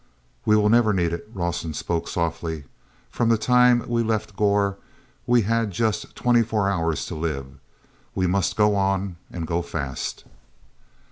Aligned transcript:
"We 0.45 0.55
will 0.55 0.69
never 0.69 0.93
need 0.93 1.13
it," 1.13 1.29
Rawson 1.31 1.75
spoke 1.75 2.07
softly. 2.07 2.63
"From 3.11 3.29
the 3.29 3.37
time 3.37 3.87
we 3.87 4.01
left 4.01 4.35
Gor 4.35 4.77
we 5.27 5.43
had 5.43 5.69
just 5.69 6.15
twenty 6.15 6.41
four 6.41 6.67
hours 6.67 7.05
to 7.05 7.13
live. 7.13 7.59
We 8.15 8.25
must 8.25 8.55
go 8.57 8.75
on, 8.75 9.17
and 9.29 9.45
go 9.45 9.61
fast." 9.61 10.23